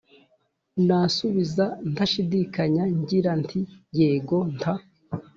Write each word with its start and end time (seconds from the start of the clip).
nasubiza 0.87 1.65
ntashidikanya 1.91 2.83
ngira 2.99 3.31
nti 3.41 3.59
yego! 3.99 4.37
nta 4.57 4.73